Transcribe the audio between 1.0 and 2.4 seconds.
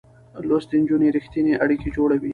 رښتينې اړيکې جوړوي.